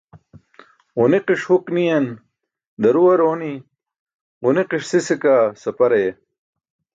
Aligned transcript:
Ġuniqiṣ 0.97 1.41
huk 1.49 1.65
niyan 1.75 2.05
daruwar 2.81 3.19
ooni, 3.29 3.53
ġuniqiṣ 4.43 4.83
sise 4.89 5.15
kaa 5.23 5.43
sapar 5.61 5.91
aye. 5.97 6.11